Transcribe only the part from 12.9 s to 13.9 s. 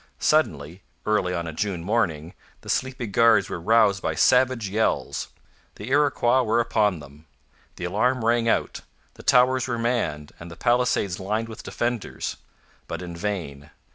in vain.